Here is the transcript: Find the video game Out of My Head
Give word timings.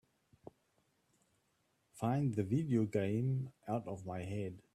Find 1.93 2.33
the 2.33 2.41
video 2.43 2.85
game 2.85 3.51
Out 3.67 3.87
of 3.87 4.03
My 4.03 4.23
Head 4.23 4.63